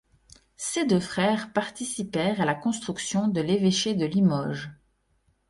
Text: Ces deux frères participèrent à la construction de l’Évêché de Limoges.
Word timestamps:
Ces 0.57 0.87
deux 0.87 0.99
frères 0.99 1.53
participèrent 1.53 2.41
à 2.41 2.45
la 2.45 2.55
construction 2.55 3.27
de 3.27 3.39
l’Évêché 3.39 3.93
de 3.93 4.07
Limoges. 4.07 4.71